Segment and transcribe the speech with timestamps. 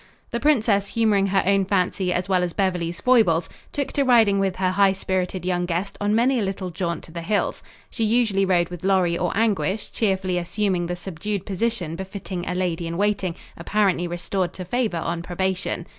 [0.31, 4.55] The princess, humoring her own fancy as well as Beverly's foibles, took to riding with
[4.55, 7.61] her high spirited young guest on many a little jaunt to the hills.
[7.91, 12.87] She usually rode with Lorry or Anguish, cheerfully assuming the subdued position befitting a lady
[12.87, 15.85] in waiting apparently restored to favor on probation.